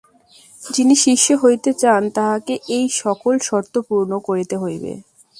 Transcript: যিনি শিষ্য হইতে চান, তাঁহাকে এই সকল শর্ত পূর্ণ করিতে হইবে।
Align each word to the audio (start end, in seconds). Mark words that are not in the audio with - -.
যিনি 0.63 0.95
শিষ্য 1.05 1.27
হইতে 1.43 1.71
চান, 1.73 2.01
তাঁহাকে 2.15 2.53
এই 2.75 2.85
সকল 3.01 3.33
শর্ত 3.39 3.73
পূর্ণ 3.87 4.11
করিতে 4.27 4.55
হইবে। 4.57 4.91